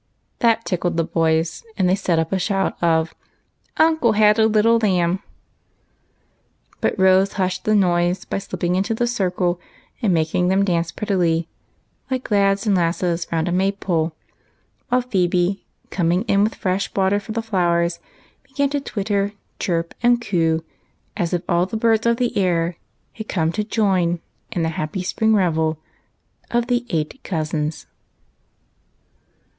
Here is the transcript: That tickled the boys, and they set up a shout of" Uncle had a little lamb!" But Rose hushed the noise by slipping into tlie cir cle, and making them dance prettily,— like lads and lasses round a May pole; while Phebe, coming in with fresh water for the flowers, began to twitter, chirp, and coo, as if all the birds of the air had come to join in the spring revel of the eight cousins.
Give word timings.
That 0.39 0.65
tickled 0.65 0.97
the 0.97 1.03
boys, 1.03 1.63
and 1.77 1.87
they 1.87 1.93
set 1.93 2.17
up 2.17 2.31
a 2.31 2.39
shout 2.39 2.75
of" 2.81 3.13
Uncle 3.77 4.13
had 4.13 4.39
a 4.39 4.47
little 4.47 4.79
lamb!" 4.79 5.21
But 6.81 6.97
Rose 6.97 7.33
hushed 7.33 7.65
the 7.65 7.75
noise 7.75 8.25
by 8.25 8.39
slipping 8.39 8.73
into 8.75 8.95
tlie 8.95 9.07
cir 9.07 9.29
cle, 9.29 9.59
and 10.01 10.11
making 10.11 10.47
them 10.47 10.65
dance 10.65 10.91
prettily,— 10.91 11.49
like 12.09 12.31
lads 12.31 12.65
and 12.65 12.75
lasses 12.75 13.27
round 13.31 13.47
a 13.47 13.51
May 13.51 13.73
pole; 13.73 14.15
while 14.89 15.01
Phebe, 15.01 15.67
coming 15.91 16.23
in 16.23 16.43
with 16.43 16.55
fresh 16.55 16.91
water 16.95 17.19
for 17.19 17.33
the 17.33 17.43
flowers, 17.43 17.99
began 18.41 18.71
to 18.71 18.79
twitter, 18.81 19.33
chirp, 19.59 19.93
and 20.01 20.19
coo, 20.19 20.63
as 21.15 21.31
if 21.31 21.43
all 21.47 21.67
the 21.67 21.77
birds 21.77 22.07
of 22.07 22.17
the 22.17 22.35
air 22.35 22.75
had 23.13 23.27
come 23.29 23.51
to 23.51 23.63
join 23.63 24.19
in 24.51 24.63
the 24.63 25.03
spring 25.03 25.35
revel 25.35 25.77
of 26.49 26.65
the 26.65 26.87
eight 26.89 27.21
cousins. 27.23 27.85